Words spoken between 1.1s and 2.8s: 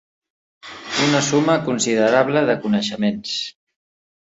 suma considerable de